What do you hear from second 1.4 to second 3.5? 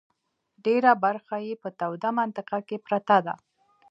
یې په توده منطقه کې پرته ده.